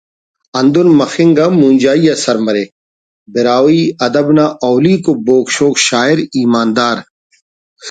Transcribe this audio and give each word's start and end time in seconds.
ہندن 0.57 0.87
مخنگ 0.99 1.37
آن 1.43 1.51
مونجائی 1.59 2.03
آ 2.13 2.15
سر 2.23 2.37
مریک 2.45 2.69
براہوئی 3.33 3.83
ادب 4.05 4.27
نا 4.37 4.45
اولیکو 4.67 5.11
بوگ 5.25 5.45
شوگ 5.55 5.75
شاعر 5.87 6.17
ایماندار 6.37 6.97